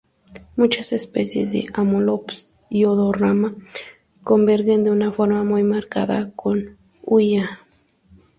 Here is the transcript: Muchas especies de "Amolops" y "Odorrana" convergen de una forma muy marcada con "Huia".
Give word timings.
Muchas 0.55 0.93
especies 0.93 1.51
de 1.51 1.67
"Amolops" 1.75 2.49
y 2.71 2.85
"Odorrana" 2.85 3.53
convergen 4.23 4.83
de 4.83 4.89
una 4.89 5.11
forma 5.11 5.43
muy 5.43 5.61
marcada 5.61 6.31
con 6.35 6.75
"Huia". 7.03 7.59